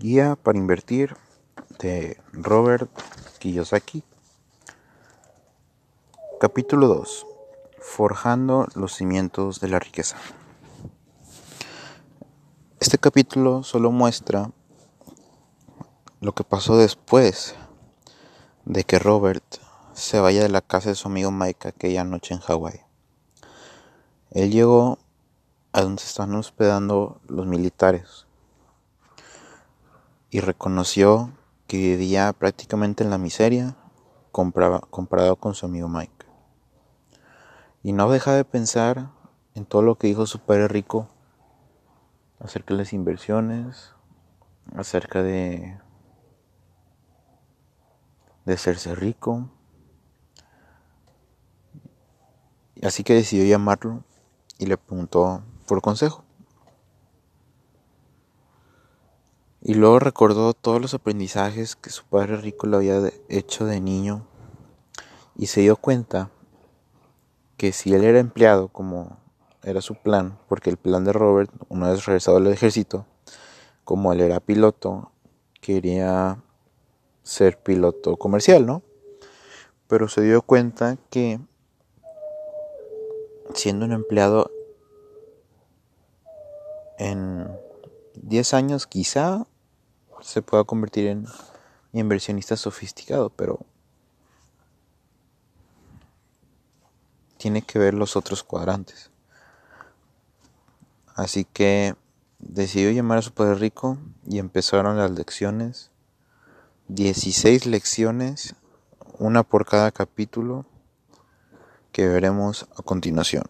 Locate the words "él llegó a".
24.30-25.82